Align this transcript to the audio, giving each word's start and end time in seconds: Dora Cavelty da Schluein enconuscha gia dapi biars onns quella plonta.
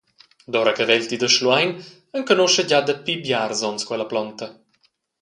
Dora 0.53 0.71
Cavelty 0.77 1.15
da 1.19 1.29
Schluein 1.33 1.69
enconuscha 2.21 2.63
gia 2.69 2.79
dapi 2.87 3.13
biars 3.25 3.59
onns 3.69 3.85
quella 3.87 4.09
plonta. 4.11 4.47